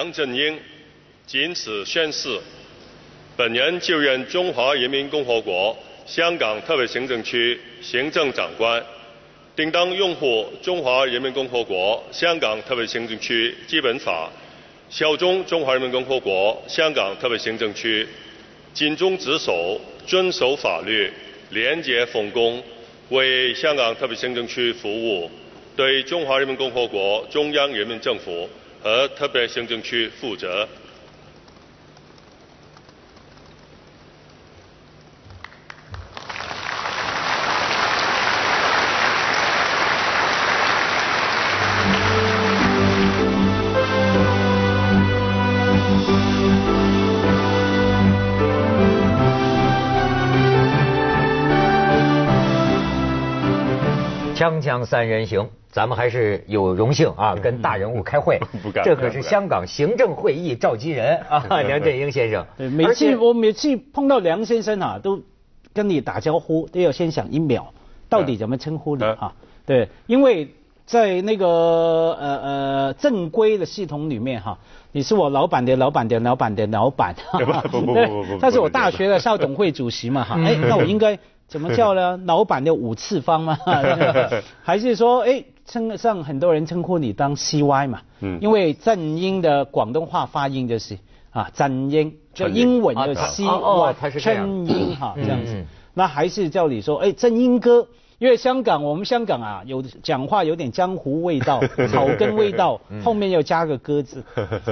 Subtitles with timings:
[0.00, 0.58] 梁振英
[1.26, 2.40] 谨此宣誓，
[3.36, 8.82] 本人就任中华人民共和国香港特别行政区行政长官，
[9.54, 14.30] 定当拥护中华人民共和国香港特别行政区基本法，
[14.88, 18.08] 效忠中华人民共和国香港特别行政区，
[18.72, 21.12] 尽忠职守，遵守法律，
[21.50, 22.62] 廉洁奉公，
[23.10, 25.30] 为香港特别行政区服务，
[25.76, 28.48] 对中华人民共和国中央人民政府
[28.82, 30.66] 和特别行政区负责。
[54.50, 58.40] 锵锵三人行，咱们还是有荣幸啊，跟大人物开会。
[58.64, 62.44] 不敢这可是香港行政会议召集人啊， 梁振英先生。
[62.58, 65.22] 对，每次我每次碰到梁先生啊，都
[65.72, 67.72] 跟你打招呼都要先想一秒，
[68.08, 69.32] 到底怎么称呼你啊？
[69.64, 70.48] 对，因为
[70.84, 74.58] 在那个呃呃正规的系统里面哈，
[74.90, 77.14] 你是我老板的老板的老板的老板。
[77.70, 81.16] 不不不不不，他是我大学的校董会主席嘛哈，哎，那我应该。
[81.50, 82.16] 怎么叫呢？
[82.24, 83.58] 老板的五次方吗？
[84.62, 88.00] 还是说，哎，称上很多人称呼你当 CY 嘛？
[88.20, 90.96] 嗯，因为正音的广东话发音就是
[91.30, 95.66] 啊，正音，就英文的 CY，正音哈这样子。
[95.92, 97.88] 那还是叫你说，哎，正音哥。
[98.20, 101.58] 因为香港，我们香港啊，有讲话有点江湖味道、
[101.90, 104.22] 草根味道，后面又加个“哥” 字，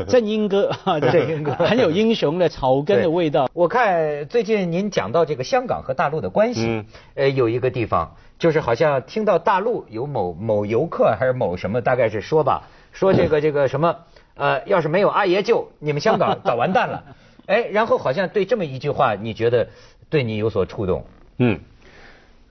[0.06, 3.48] 正英哥，正英哥很有英雄的草根的味道。
[3.54, 13.97] 我看最近您讲到这个香港和大陆的关系，呃，有一个地方就是好像听到大陆有某某游客还是某什么，大概是说吧，说这个这个什么，
[14.34, 17.03] 呃，要是没有阿爷救，你们香港早完蛋了。
[17.47, 19.69] 哎，然后好像对这么一句话，你觉得
[20.10, 21.06] 对你有所触动？
[21.38, 21.58] 嗯。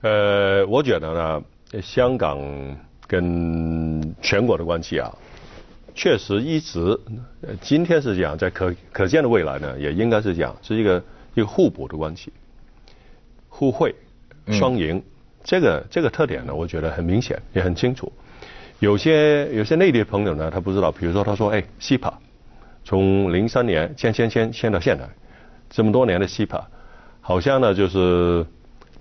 [0.00, 1.42] 呃，我觉得呢，
[1.82, 2.38] 香港
[3.06, 5.12] 跟全国的关系啊，
[5.92, 6.96] 确实一直，
[7.60, 11.02] 今天是这样，在可可见的未来呢，也应该是这样，是一个
[11.34, 12.32] 一个互补的关系，
[13.48, 13.92] 互惠、
[14.52, 15.02] 双赢，
[15.42, 18.12] 这个这个特点呢，我觉得很明显，也很清楚。
[18.78, 22.12] 有些有些内地朋友呢，他不知道，比如说他说，哎，CPA，
[22.84, 25.08] 从零三年签签签签到现在，
[25.68, 26.62] 这么多年的 CPA，
[27.20, 28.46] 好像呢就是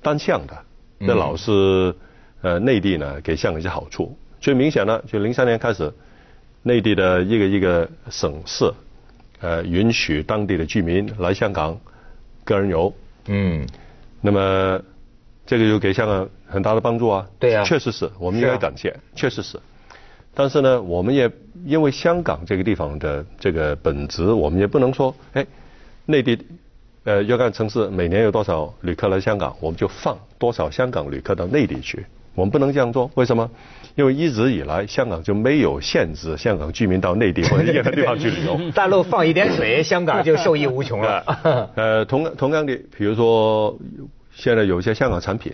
[0.01, 0.63] 单向的。
[0.99, 1.93] 那老是
[2.41, 5.93] 呃内地呢给香港一些好处，最明显呢就零三年开始，
[6.63, 8.71] 内地的一个一个省市，
[9.39, 11.79] 呃允许当地的居民来香港
[12.43, 12.91] 个人游，
[13.27, 13.67] 嗯，
[14.21, 14.81] 那么
[15.45, 19.59] 这个就给香港很大的帮助啊，对啊，确实是我们应该感谢，确实是，
[20.33, 21.31] 但是呢我们也
[21.65, 25.45] 因为香港这个地方的这个本质，我们也不能说哎
[26.05, 26.37] 内地。
[27.07, 32.05] 呃，要看城市每年有多少旅客来香港，我们就放多少香港旅客到内地去。
[32.35, 33.49] 我们不能这样做，为什么？
[33.95, 38.59] 因为一直以来香港就没有限制香港居民到内地或者任何地方去旅游。
[38.75, 41.23] 大陆放一点水，香港就受益无穷了。
[41.75, 43.73] 呃，同同样的，比如说
[44.33, 45.53] 现在有一些香港产品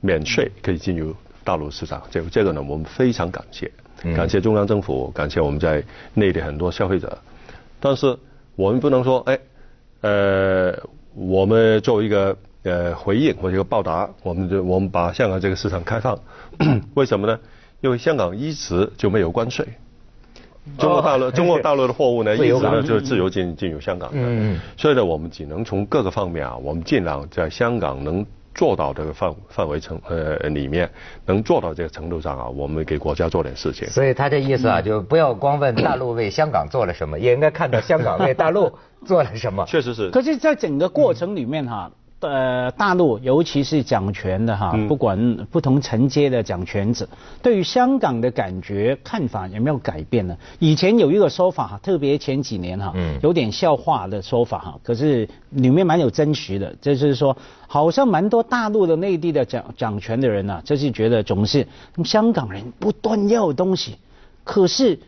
[0.00, 3.68] 免税可以进入大陆市场，这这个呢，我们非常感谢，
[4.14, 5.82] 感谢中央政府，感谢我们在
[6.14, 7.18] 内地很多消费者。
[7.80, 8.16] 但是
[8.54, 9.36] 我们不能说，哎。
[10.02, 10.78] 呃，
[11.14, 16.18] 我们作为一个呃回应或者一个报答，我们就我们把香港这个市场开放，
[16.94, 17.38] 为什么呢？
[17.80, 19.66] 因为香港一直就没有关税，
[20.78, 24.18] 中国大陆中国大陆的货物呢，一直呢就是自由进进入香港的，
[24.76, 28.26] 所以呢，我们只能从各个方面啊，我们尽量在香港能。
[28.54, 30.90] 做到这个范范围程呃里面
[31.26, 33.88] 能做到这个程度上啊，我们给国家做点事情。
[33.88, 38.72] 所以他这意思啊，就不要光问大陆为香港做了什么，也应该看到香港为大陆
[39.06, 39.64] 做了什么。
[39.66, 40.10] 确实是。
[40.10, 41.90] 可是，在整个过程里面哈。
[42.22, 47.08] 呃，大陆尤其是掌权的哈，不管不同层阶的掌权者，
[47.42, 50.36] 对于香港的感觉看法有没有改变呢？
[50.60, 57.36] 以前有一个说法哈，特别前几年哈，有点笑话的说法哈，可是里面蛮有真实的，就是说，
[57.66, 61.66] 好像蛮多大陆的内地的掌掌权的人呐，就是觉得总是
[62.04, 63.96] 香港人不断要东西，
[64.44, 64.98] 可是。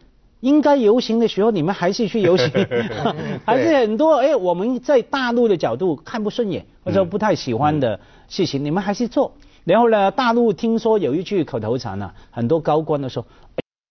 [0.45, 2.51] 应该游行的时候，你们还是去游行，
[3.47, 7.99] 还是很多哎，我们在大陆的角度看不顺眼或者不太喜欢的
[8.29, 9.33] 事情，你们还是做。
[9.65, 13.25] 然后呢，大陆听说有一句口头禅呢，很多高官都说，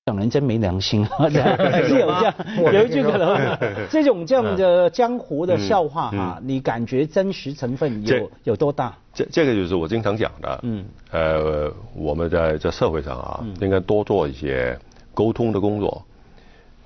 [0.05, 1.09] 港人真没良心，是
[1.99, 2.33] 有这样，
[2.71, 3.57] 有一句可能，
[3.89, 8.95] 这种这样的江湖的笑话啊，你感觉真实成分有有多大？
[9.11, 14.77] 这这个就是我经常讲的，嗯，呃，我们在在社会上啊，应该多做一些
[15.15, 16.03] 沟通的工作。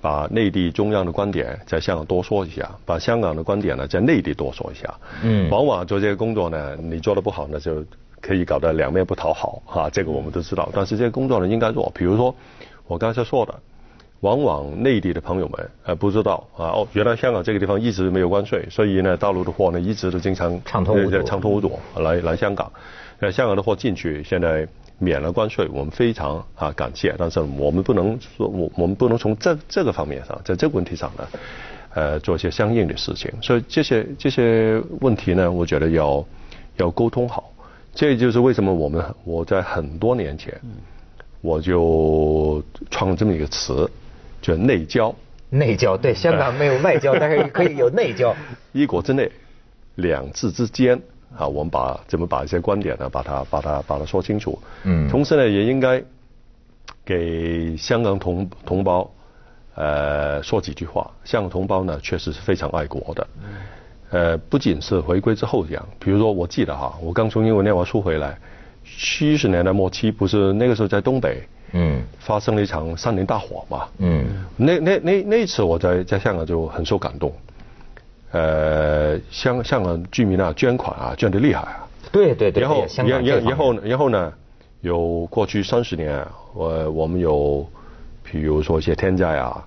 [0.00, 4.94] 把内地中央的观点在香港多说一下，把香港的观点呢在内地多说一下。
[5.22, 5.48] 嗯。
[5.50, 7.84] 往往做这个工作呢，你做的不好呢，就
[8.20, 9.90] 可以搞得两面不讨好哈。
[9.90, 10.68] 这个我们都知道。
[10.72, 12.34] 但是这个工作呢应该做，比如说
[12.86, 13.54] 我刚才说的，
[14.20, 22.70] 往往内地的朋友们呃不知道啊哦，原来香港这个地方一直没有关税，所以呢大陆的货呢一直都经常畅通无阻，畅通无阻来来香港。
[23.20, 24.66] 呃，香港的货进去现在。
[25.00, 31.28] 免了关税，我们非常啊感谢，但是我们不能说，我我们不能从这这个方面上，在这个问题上呢，
[31.94, 33.32] 呃，做一些相应的事情。
[33.40, 36.26] 所以这些这些问题呢，我觉得要
[36.78, 37.52] 要沟通好。
[37.94, 40.52] 这就是为什么我们我在很多年前，
[41.42, 42.60] 我就
[42.90, 43.88] 创了这么一个词，
[44.42, 45.14] 叫内交。
[45.48, 48.34] 内交对，香港没有外交，但是可以有内交。
[48.74, 49.30] 一国之内，
[49.94, 51.00] 两制之间。
[51.36, 54.58] 啊，我们把怎么把一些观点呢，把它把它把它说清楚。
[54.84, 55.08] 嗯。
[55.08, 56.02] 同时呢，也应该
[57.04, 59.10] 给香港同同胞
[59.74, 61.10] 呃说几句话。
[61.24, 63.26] 香港同胞呢，确实是非常爱国的。
[63.42, 63.48] 嗯。
[64.10, 68.38] 呃，不仅是回归之后这样，比如说，我记得哈，我刚从英国念完书回来，
[68.82, 71.42] 七十年代末期，不是那个时候在东北，
[71.72, 73.86] 嗯，发生了一场山林大火嘛。
[73.98, 74.46] 嗯。
[74.56, 77.30] 那那那那次我在在香港就很受感动。
[78.30, 81.88] 呃，香香港居民啊，捐款啊，捐的厉害啊。
[82.12, 82.62] 对对对。
[82.62, 84.32] 然后，然然然后然后呢，
[84.82, 86.22] 有过去三十年，
[86.52, 87.66] 我我们有，
[88.22, 89.64] 比如说一些天灾啊，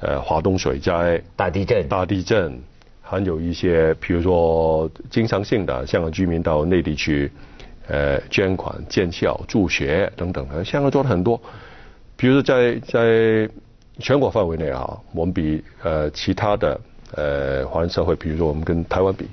[0.00, 2.58] 呃，华东水灾、大地震、大地震，
[3.02, 7.30] 还有一些，比如说经常性的香港居民到内地去，
[7.88, 11.38] 呃，捐款建校、助学等等的，香港做了很多。
[12.16, 13.50] 比如说在在
[13.98, 16.80] 全国范围内啊，我们比呃其他的。
[17.14, 19.26] 呃，华人社会，比如说我们跟台湾比，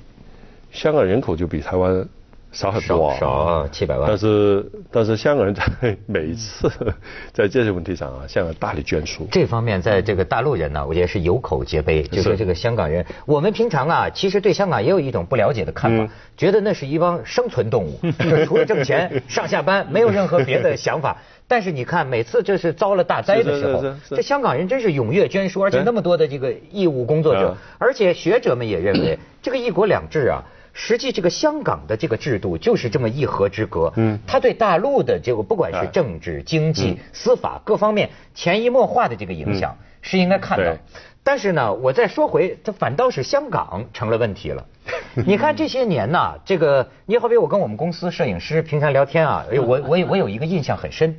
[0.72, 2.06] 香港人口就比台湾
[2.52, 4.08] 少很多啊，少啊，七百万。
[4.08, 5.62] 但是，但是香港人在
[6.06, 6.70] 每一次
[7.34, 9.28] 在这些问题上啊，香港大力捐出。
[9.30, 12.02] 这方面，在这个大陆人呢，我觉得是有口皆碑。
[12.04, 21.18] 就说这个香港人，我们平常啊，其实对香港也有一种不了解的看法，觉得那是一帮生存动物，就除了挣钱、上下班，没有任何别的想法。
[21.48, 30.42] 但是你看，每次这是遭了大灾的时候，这香港人真是踊跃捐书，而且那么多的这个义务工作者，而且学者们也认为， 这个一国两制啊，
[30.78, 40.76] 实际这个香港的这个制度就是这么一河之隔，嗯，他对大陆的这个不管是政治、经济、司法各方面潜移默化的这个影响是应该看到。
[41.24, 44.66] 但是呢，我再说回，它反倒是香港成了问题了。
[45.26, 51.16] 你看这些年呐，这个你好比我跟我们公司摄影师平常聊天啊，哎，我我我有一个印象很深。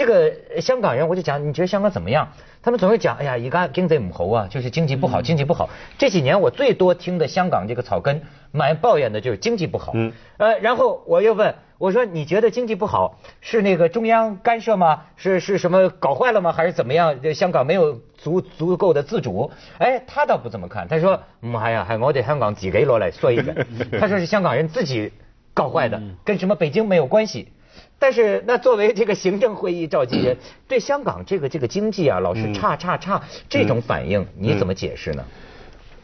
[0.00, 0.32] 这个
[0.62, 2.32] 香港人，我就讲，你觉得香港怎么样？
[2.62, 5.68] 他们总是讲，哎呀，一个经济母猴啊，就是经济不好，经济不好。
[5.98, 9.92] 这几年我最多听的香港这个草根蛮抱怨的就是经济不好。
[9.94, 10.10] 嗯。
[10.38, 15.02] 呃，然后我又问，我说你觉得经济不好是那个中央干涉吗？
[15.16, 16.50] 是是什么搞坏了吗？
[16.50, 17.34] 还是怎么样？
[17.34, 19.50] 香港没有足足够的自主？
[19.76, 23.66] 哎，他倒不怎么看，他说，妈呀，还我得香港自己落来说一个。
[24.00, 25.12] 他说是香港人自己
[25.52, 27.52] 搞坏的，跟什么北京没有关系。
[27.98, 30.36] 但是，那作为这个行政会议召集人，
[30.66, 35.24] 对香港这个这个经济啊，老是差差差，这种反应你怎么解释呢？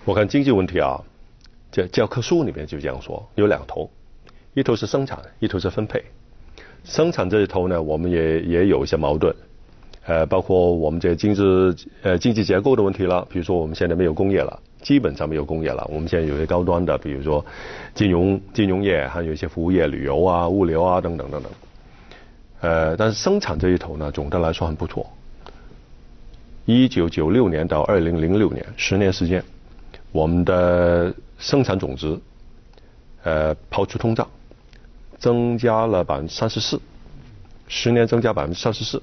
[0.05, 1.01] 我看经济问题啊，
[1.73, 3.91] 教教科书里面就这样说，有两头，
[4.53, 6.05] 一头是生产，一头是分配。
[6.85, 9.35] 生产这一头呢，我们也也有一些矛盾，
[10.05, 11.43] 呃，包括我们这经济
[12.03, 17.45] 呃经济结构的问题了，比如说我们现在没有工业了，基本上没有工业了，我们现在有些高端的，比如说
[17.95, 21.51] 金融金融业，还有一些服务业、旅游啊、物流啊等等等等。
[22.61, 25.07] 呃，但是生产这一头呢，总的来说很不错。
[26.65, 29.45] 一九九六年到二零零六年，十年时间，
[30.11, 32.19] 我们的生产总值，
[33.23, 34.27] 呃，抛出通胀，
[35.19, 36.81] 增加了百分之三十四，
[37.69, 39.01] 十年增加百分之三十四，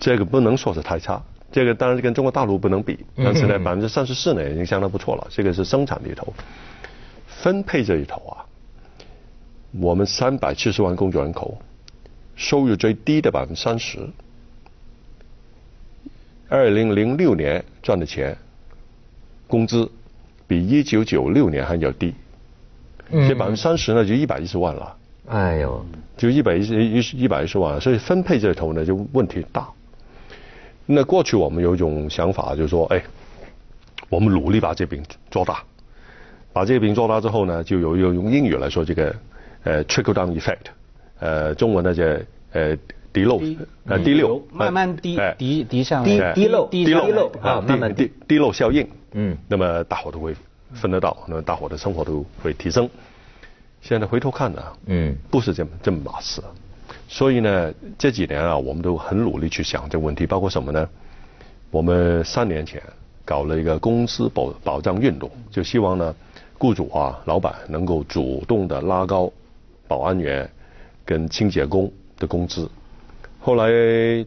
[0.00, 1.22] 这个不能说是太差。
[1.52, 5.26] 这个当然跟中国大陆不能比，但是呢，百分之三十四呢已经相当不错了。
[5.30, 6.32] 这个是生产这一头，
[7.26, 8.42] 分配这一头啊，
[9.78, 11.56] 我们三百七十万工作人口。
[12.34, 13.98] 收入最低的百分之三十，
[16.48, 18.36] 二零零六年赚的钱，
[19.46, 19.90] 工资
[20.46, 22.14] 比一九九六年还要低，
[23.10, 24.96] 这百分之三十呢就一百一十万了。
[25.28, 25.86] 哎呦，
[26.16, 29.68] 就一百一十一一百一十万，所以分配这头呢就问题大。
[30.84, 33.02] 那过去我们有一种想法，就是说，哎，
[34.08, 35.62] 我们努力把这饼做大，
[36.52, 39.14] 把这个饼做大之后呢，就有用用英语来说这个
[39.62, 40.72] 呃 trickle down effect。
[41.22, 42.02] 呃，中文的叫
[42.50, 42.76] 呃
[43.12, 43.40] 滴漏，
[43.86, 50.34] 呃滴漏，慢慢滴滴滴上，滴滴漏滴漏啊，慢慢滴滴漏效应，嗯，那么大伙都会
[50.72, 52.90] 分得到，那么大伙的生活都会提升。
[53.82, 56.42] 现在回头看呢，嗯，不是这么这么码事。
[57.06, 60.88] 所以呢，这几年啊，我们都很努力去想这个问题，包括什么呢？
[61.70, 62.82] 我们三年前
[63.24, 66.12] 搞了一个工资保保障运动，就希望呢，
[66.58, 69.32] 雇主啊、老板能够主动的拉高
[69.86, 70.50] 保安员
[71.04, 72.68] 跟清洁工的工资。
[73.38, 73.70] 后来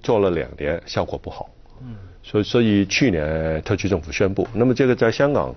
[0.03, 1.49] 做了两年，效果不好。
[1.81, 1.95] 嗯。
[2.21, 5.55] 所以，所以去年特区政府宣布，那么这个在香港，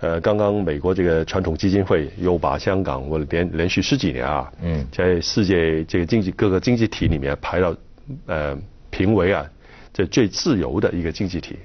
[0.00, 7.76] 呃，刚刚美国这个传统基金会又把香港我连连续十几年啊，嗯，在世界这个经济各个经济体里面排到
[8.24, 8.56] 呃
[8.90, 9.44] 评为啊
[9.92, 11.58] 这最自由的一个经济体，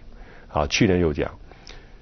[0.50, 1.32] 啊，去年又这样。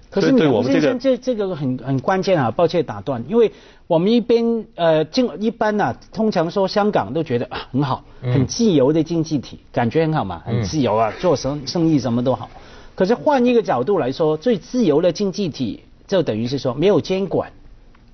[0.10, 3.51] 可是我们这个这这个很很关键啊，抱歉打断，因为
[3.89, 12.48] 我们一边呃，经一般呢，通常说香港都觉得啊很好，很自由的经济体，感觉很好嘛，很自由啊，做生生意什么都好。
[12.93, 17.51] 可是换一个角度来说，最自由的经济体就等于是说没有监管，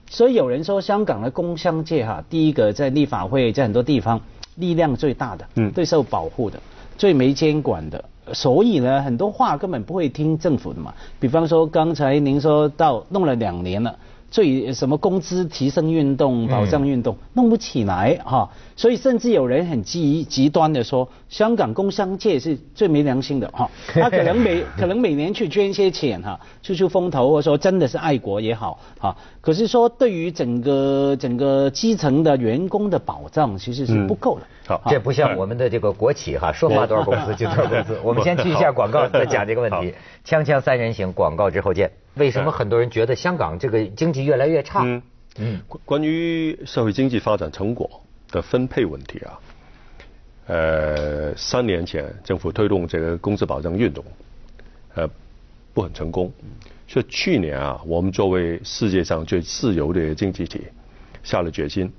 [0.10, 4.22] 所以有人说香港的工商界哈，第一个在立法会在很多地方
[4.56, 6.58] 力量最大的，嗯，最受保护的，
[6.98, 8.02] 最没监管的。
[8.32, 10.94] 所以呢，很多话根本不会听政府的嘛。
[11.20, 13.94] 比方说，刚才您说到弄了两年了。
[14.36, 23.70] 所以什么工资提升运动、保障运动弄不起来哈，所以甚至有人很极极端的说，香港工商界是最没良心的哈。
[23.88, 29.16] 他可能每可能每年去捐一些钱哈，出出风头，或者说真的是爱国也好哈。
[29.40, 34.46] 可是说对于整个整个基层的员工的保障，其实是不够的。
[34.68, 37.98] 好，这不像我们的这个国企哈，说发多少工资就多少工资。
[38.04, 39.94] 我们先去一下广告，再讲这个问题。
[40.26, 41.90] 锵锵三人行，广告之后见。
[42.16, 44.82] 为什么很多人觉得香港这个经济越来越差？
[44.84, 45.02] 嗯
[45.38, 47.90] 嗯，关于社会经济发展成果
[48.36, 49.40] 的分配问题啊，
[50.48, 54.04] 呃，三年前政府推动这个工资保障运动，
[54.96, 55.10] 呃，
[55.74, 56.32] 不很成功。
[56.88, 60.68] 所以去年啊，我们作为世界上最自由的经济体，
[61.24, 61.92] 下了决心，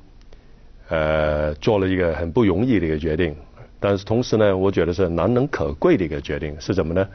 [0.89, 3.35] 呃，做了一个很不容易的一个决定。
[3.81, 7.09] 但是同时呢，我觉得是难能可贵的一个决定，是什么呢？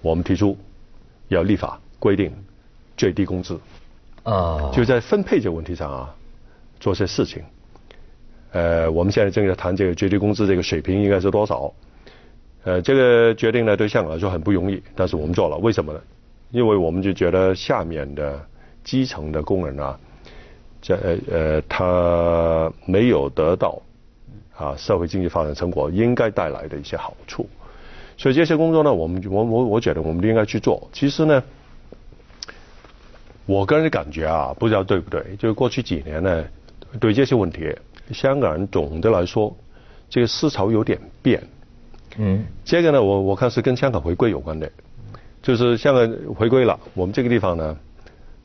[0.00, 0.56] 我们提出
[1.28, 1.78] 要立法。
[2.02, 2.32] 规定
[2.96, 3.60] 最低工资
[4.24, 6.12] 啊，就在分配这个问题上啊，
[6.80, 7.44] 做些事情。
[8.52, 11.72] 呃，我们现在正在谈这个最低工资这个水平应该是多少。
[12.64, 16.00] 呃，这个决定呢对香港来说很不容易，但是我们做了，为什么呢？
[16.50, 18.38] 因为我们就觉得下面的
[18.84, 19.98] 基层的工人啊，
[20.80, 23.80] 这呃呃他没有得到
[24.56, 27.48] 啊社会经济发展成果应该带来的一些好处，
[28.16, 30.88] 所以这些工作呢，我们我我我觉得我们应该去做。
[30.92, 31.42] 其实呢。
[33.44, 36.44] 我个人的感觉啊，不知道对不对，就是过去几年呢，
[37.00, 37.76] 对这些问题，
[38.10, 39.56] 香港人总的来说，
[40.08, 41.42] 这个思潮有点变。
[42.16, 42.44] 嗯。
[42.64, 44.70] 这个呢，我我看是跟香港回归有关的，
[45.42, 47.76] 就是香港回归了，我们这个地方呢，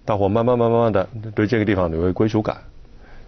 [0.05, 2.57] 大伙慢慢慢慢慢的对这个地方有个归属感，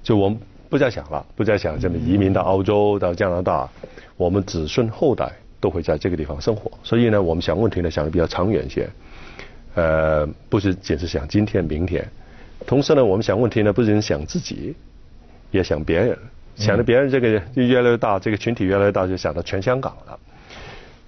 [0.03, 0.37] 就我们
[0.69, 3.69] 不再想了，不再想这么移民到澳洲到加拿大，
[4.15, 8.89] 我们子孙后代都会在这个地方生活，所以呢，我们想问题呢想的比较长远些。
[9.75, 12.05] 呃，不是仅是想今天、明天，
[12.65, 14.75] 同时呢，我们想问题呢，不仅想自己，
[15.51, 16.17] 也想别人，
[16.55, 20.19] 想着别人这个越来越大，这个群体越来越大，就想到全香港了。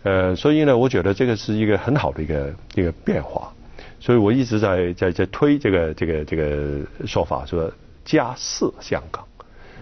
[0.03, 3.53] 呃，所以呢，我觉得这个是一个很好的一个一个变化，
[3.99, 7.71] 所以我一直在在在推这个这个这个说法，说
[8.03, 9.23] 加四香港，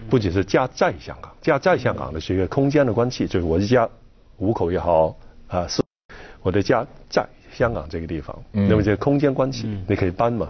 [0.08, 3.88] 不仅是加在香港，加在香港的是一个空间的关系，就是我的家
[4.38, 5.16] 五口也好
[5.48, 5.82] 啊，是
[6.42, 7.26] 我的家在。
[7.52, 10.48] 香港这个地方，那么这个空间关系你可以搬嘛？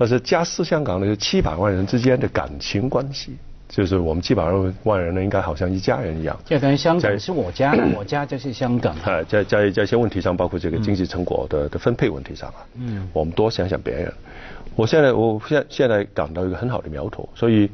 [0.00, 3.36] 但是加斯香港的七百万人之间的感情关系，
[3.68, 6.38] 就是我们七百万万人呢，应该好像一家人一样。
[6.44, 8.94] 就等于香港是我家， 我家就是香港。
[9.04, 14.12] 哎，在在在一些问题上，包括这个经济成果的的分配问题上啊，嗯，我们多想想别人。
[14.76, 17.68] 我现在我现现在感到一个很好的苗头，所以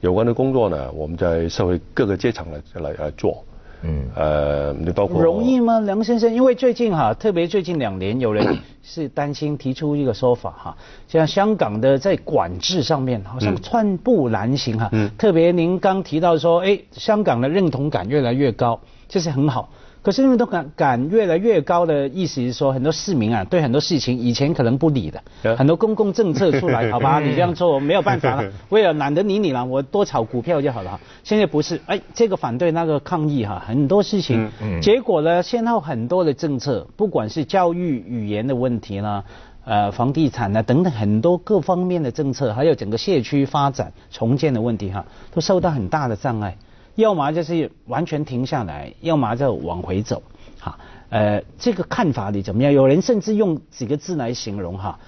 [0.00, 3.44] 有关的工作呢，我们在社会各个阶层来来来做。
[3.82, 6.32] 嗯，呃，你包括容易吗，梁先生？
[6.32, 10.76] 因为最近哈，特别最近两年，有人是担心提出一个说法哈，
[11.08, 14.88] 像香港的在管制上面好像寸步难行哈。
[14.92, 15.10] 嗯。
[15.18, 19.68] 特别您刚提到说，哎，香港的认同感越来越高，这是很好。
[20.02, 25.22] 可是他们都敢敢越来越高的意思是说，很多市民啊，对很多事情以前可能不理的，
[25.56, 31.00] 很多公共政策出来， 好吧，你这样做没有办法了， 为了懒得理你了，我多炒股票就好了。
[31.22, 34.50] 现在不是，哎，这个反对那个抗议哈，很多事情，
[34.82, 39.22] 结果呢，先后很多的政策，不管是教育语言的问题呢，
[39.64, 46.56] 呃，房地产呢等等很多各方面的政策，还有整个社区发展重建的问题哈，都受到很大的障碍。
[46.94, 50.22] 要么就是完全停下来，要么就往回走，
[50.60, 52.70] 哈，呃，这个看法你怎么样？
[52.70, 54.98] 有人甚至用几个字来形容哈，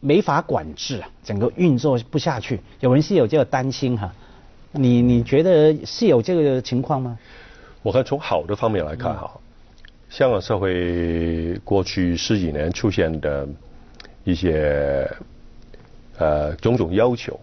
[0.00, 2.60] 没法管制啊，整个运作不下去。
[2.80, 4.10] 有人是有这个担心哈，
[4.72, 7.18] 你你觉得是有这个情况吗？
[7.82, 9.30] 我看从好的方面来看哈，
[10.08, 13.46] 香港社会过去十几年出现的
[14.24, 15.06] 一些
[16.16, 17.38] 呃种种要求，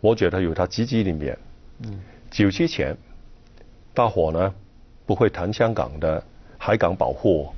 [0.00, 1.38] 我觉得有它积极的一面。
[1.82, 2.00] 嗯。
[2.34, 2.96] 九七前，
[3.94, 4.52] 大伙呢
[5.06, 6.20] 不会谈香港的
[6.58, 7.48] 海港保护，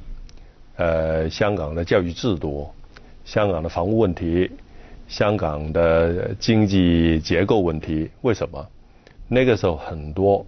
[0.76, 2.68] 呃，香港的教育制度，
[3.25, 4.50] 香港的房屋问题，
[5.09, 8.11] 香港的经济结构问题。
[8.21, 8.68] 为什么？
[9.28, 10.45] 那个时候很多。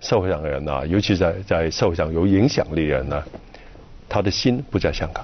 [0.00, 3.22] 社会上的人呢，尤其在在社会上有影响力的人呢，
[4.08, 5.22] 他的心不在香港，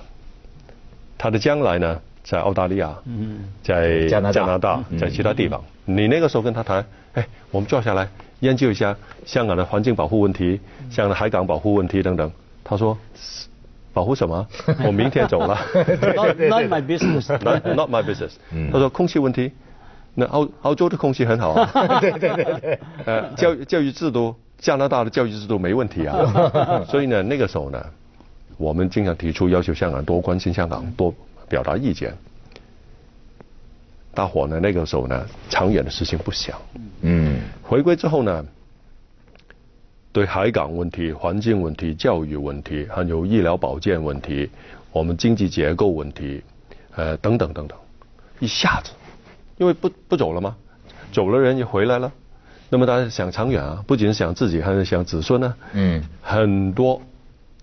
[1.17, 2.92] 他的将来呢在澳大利亚，
[3.62, 5.62] 在加拿大，在其他地方。
[5.85, 8.09] 你那个时候跟他谈，哎，我们坐下来
[8.40, 12.28] 研究一下香港的环境保护问题，香港的海港保护问题等等。
[12.64, 12.99] 他说，
[13.92, 14.45] 保护什么？
[14.85, 15.56] 我明天走了。
[16.50, 17.30] Not my business.
[17.76, 18.33] Not my business.
[18.73, 19.52] 他说空气问题，
[20.14, 22.00] 那澳澳洲的空气很好啊。
[22.00, 22.78] 对对对对。
[23.04, 24.35] 呃，教教育制度。
[24.59, 27.87] 加拿大的教育制度没问题啊，所以呢，那个时候呢，
[28.56, 31.14] 我们经常提出要求香港多关心香港，多
[31.49, 32.15] 表达意见。
[34.15, 36.59] 大伙呢，那个时候呢，长远的事情不想。
[37.03, 37.38] 嗯。
[37.62, 38.47] 回归之后呢，
[40.12, 44.49] 对海港问题、环境问题、教育问题，还有医疗保健问题，
[44.93, 46.43] 我们经济结构问题，
[46.95, 47.76] 呃，等等等等，
[48.38, 48.93] 一下子，
[49.59, 50.57] 因为不不走了吗？
[51.12, 52.11] 走了人也回来了。
[52.71, 55.55] 那么大家想长远啊，不仅是想自己，还是想子孙呢？
[55.73, 57.00] 嗯，很多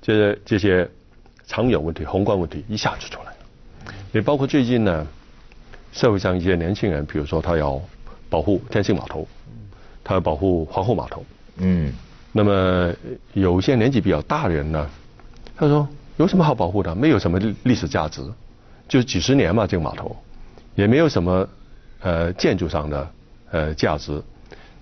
[0.02, 0.90] 这些这些
[1.48, 3.33] 长远问题、宏观问题一下子出来了。
[4.14, 5.06] 也包括最近呢，
[5.92, 7.82] 社会上一些年轻人，比如说他要
[8.30, 9.28] 保护天星码头，
[10.04, 11.26] 他要保护皇后码头。
[11.58, 11.92] 嗯。
[12.36, 12.92] 那么
[13.34, 14.90] 有一些年纪比较大的人呢，
[15.56, 16.96] 他说有什么好保护的？
[16.96, 18.24] 没有什么历史价值，
[18.88, 20.16] 就几十年嘛，这个码头
[20.74, 21.48] 也没有什么
[22.02, 23.12] 呃建筑上的
[23.52, 24.20] 呃价值。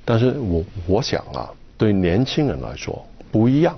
[0.05, 3.77] 但是我我想啊，对年轻人来说不一样。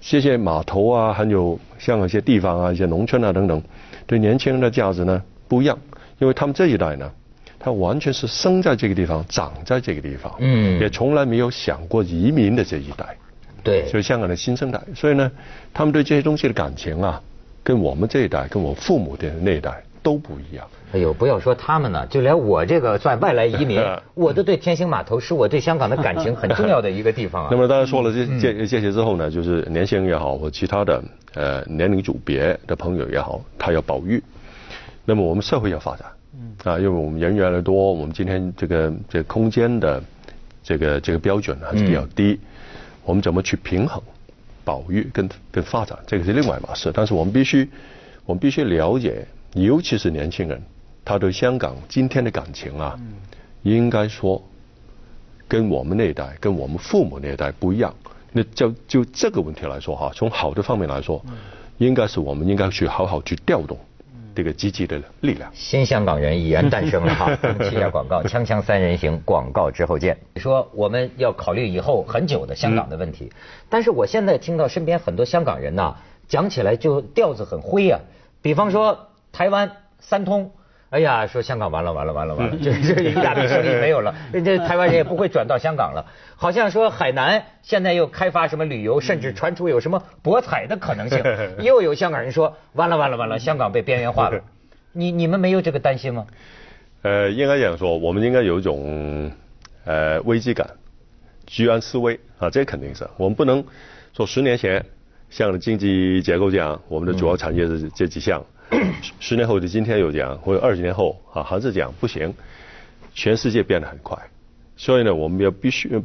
[0.00, 3.62] 这些码头啊，还有像一些地方啊，一些农村啊等等，
[4.08, 5.78] 对年轻人的价值呢不一样，
[6.18, 7.08] 因为他们这一代呢，
[7.60, 13.16] 他完全是生在这个地方，长在这个地方，嗯，也从来没有想过移民的这一代，
[13.62, 15.30] 对，就是香港的新生代，所以呢，
[15.72, 17.22] 他们对这些东西的感情啊，
[17.62, 19.80] 跟我们这一代，跟我父母的那一代。
[20.00, 20.66] 都不一样。
[20.90, 23.78] 哎呦，不要说他们呢，就连我这个算外来移民，
[24.14, 27.48] 我都对天星码头是我对香港的感情很重要的一个地方啊。
[27.52, 34.22] 那么，大家说了这这这些之后呢，就是年轻人也好，或其他的呃年龄组别的朋友也好，他要保育。
[35.04, 36.08] 那么，我们社会要发展，
[36.64, 40.02] 啊，因为我们人越来越多，我们今天这个这空间的
[40.62, 42.40] 这个这个标准还是比较低，
[43.04, 44.02] 我们怎么去平衡
[44.64, 46.90] 保育跟跟发展，这个是另外一码事。
[46.94, 47.68] 但是我们必须
[48.24, 49.26] 我们必须了解。
[49.54, 50.60] 尤其是年轻人，
[51.08, 52.94] 他对香港今天的感情啊，
[53.62, 54.42] 应该说
[55.48, 57.94] 跟我们那一代、跟我们父母那一代不一样。
[58.30, 61.24] 那就就这个问题来说哈，从好的方面来说，
[61.78, 63.78] 应该是我们应该去好好去调动
[64.34, 65.50] 这个积极的力量。
[65.54, 67.32] 新香港人已然诞生了哈，
[67.72, 70.14] 一下广告，锵锵三人行，广告之后见。
[70.34, 73.32] 你说我们要考虑以后很久的香港的问题，
[73.70, 75.96] 但是我现在听到身边很多香港人呐，
[76.28, 77.98] 讲起来就调子很灰啊，
[78.42, 79.06] 比方说。
[79.30, 80.50] 台湾三通，
[80.90, 86.06] 哎呀，说香港完了完了完了完了，这这一大笔生意没有了， 人家台湾人也不会转到香港了。
[86.34, 91.22] 好像说海南现在又开发什么旅游，甚至传出有什么博彩的可能性。
[91.60, 94.40] 又有香港人说完了完了完了，香港被边缘化了。
[94.92, 96.26] 你你们没有这个担心吗？
[97.02, 99.30] 呃，应该这样说，我们应该有一种
[99.84, 100.68] 呃危机感，
[101.46, 103.06] 居安思危啊，这肯定是。
[103.18, 103.62] 我们不能
[104.16, 104.82] 说十年前
[105.28, 108.42] 像经济结构这样，我们的主要产业是这几项。
[109.18, 112.32] 十年后的今天又讲，或者二十年后啊还是讲不行，
[113.14, 114.18] 全世界变得很快，
[114.76, 116.00] 所以呢，我们要必须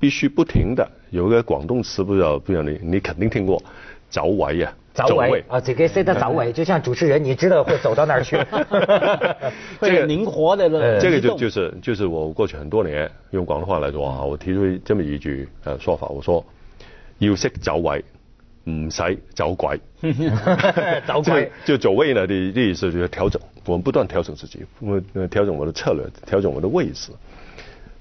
[0.00, 3.62] 必须不停的有一个广东词，不知道不知道你你肯定听过，
[4.10, 8.36] 走位啊，走位啊，这个谁的走位， 就像主持人，你知道会走到哪儿去，
[9.80, 16.44] 这个灵活的，这个就就是就是我过去很多年用广东话来说啊，我提出这么一句呃说法，我说
[17.18, 18.04] 要识走位。
[18.68, 19.80] 唔使走鬼，
[21.06, 27.10] 走鬼就走位呢的意思就是调整，我们不断调整自己，我调整我的策略，调整我的位置。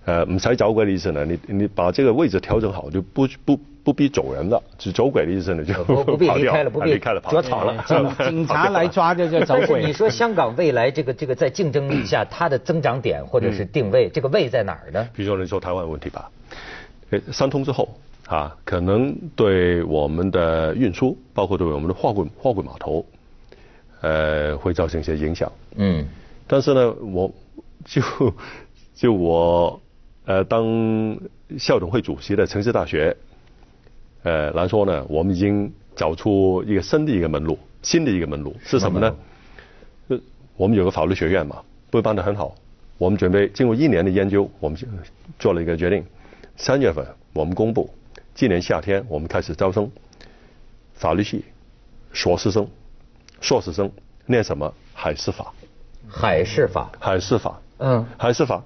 [0.06, 4.62] 呃，唔使走鬼的意思呢，你你把这个位置调整好，就不不不必走人了。
[4.77, 7.84] 只走鬼的意思呢，就不必离开了，不必离开了，捉草了。
[7.86, 9.86] 警警察来抓就叫走鬼。
[9.86, 15.08] 你说香港未来这个这个在竞争下，它的增长点或者是定位，这个位在哪儿呢？
[15.13, 16.30] 比如说你说台湾问题吧，
[17.32, 17.89] 三通之后。
[18.28, 23.06] 啊，可能对我们的运输，包括对我们的货柜货柜码头，
[24.02, 25.52] 呃，会造成一些影响。
[25.76, 26.06] 嗯。
[26.46, 27.32] 但是呢，我
[27.86, 28.02] 就
[28.94, 29.82] 就我
[30.26, 31.18] 呃当
[31.58, 33.16] 校董会主席的城市大学，
[34.24, 39.16] 呃来说呢，我们已经找出一个新的一个门路，新的一个门路是什么呢？
[40.10, 40.20] 呃，
[40.58, 42.54] 我们有个法律学院嘛，不办得很好。
[42.98, 44.86] 我们准备经过一年的研究，我们就
[45.40, 46.04] 做了一个决定。
[46.56, 47.90] 三月份我们公布，
[48.38, 49.89] 今年夏天我们开始招生，
[50.93, 51.43] 法律系
[52.12, 52.69] 硕士生、
[53.41, 53.91] 硕士生
[54.28, 54.71] 念什么？
[54.93, 55.52] 海事法。
[56.08, 56.91] 海事法。
[57.00, 57.60] 海事法。
[57.80, 58.06] 嗯。
[58.15, 58.63] 海事法。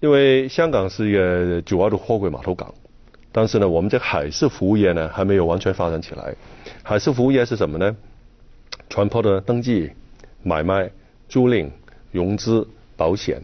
[0.00, 2.74] 因为香港是一个主要的货柜码头港，
[3.32, 6.36] 但是呢，我们这海事服务业呢还没有完全发展起来。
[6.82, 7.96] 海事服务业是什么呢？
[8.90, 9.90] 船舶的登记、
[10.42, 10.90] 买卖、
[11.26, 11.70] 租赁、
[12.12, 13.42] 融资、保险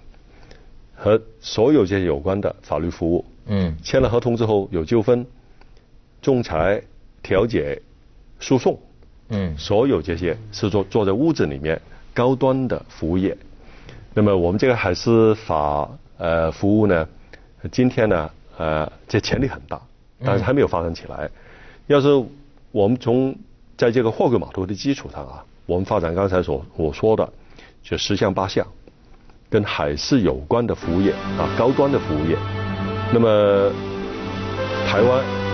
[0.94, 3.24] 和所有这些有关的法律服务。
[3.46, 3.76] 嗯。
[3.82, 5.26] 签了合同之后有纠纷，
[6.22, 6.82] 仲裁、
[7.22, 7.80] 调解、
[8.40, 8.78] 诉讼。
[9.28, 9.56] 嗯。
[9.58, 11.80] 所有这些是做做在屋子里面
[12.12, 13.36] 高端的服务业。
[14.14, 15.88] 那么我们这个海事法。
[16.16, 17.08] 呃，服务呢，
[17.72, 19.82] 今天呢，呃，这潜力很大，
[20.24, 21.28] 但是还没有发展起来。
[21.88, 22.06] 要是
[22.70, 23.36] 我们从
[23.76, 27.28] 在这个货柜码头的基础上啊，我们发展刚才所我说的，
[27.82, 28.64] 就十项八项，
[29.50, 32.36] 跟海事有关的服务业啊，高端的服务业，
[33.12, 33.70] 那么
[34.86, 35.44] 台湾。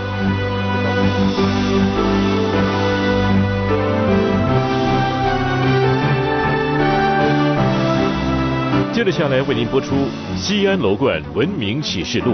[8.93, 9.95] 接着下来为您播出
[10.37, 12.33] 《西安楼冠文明启示录》。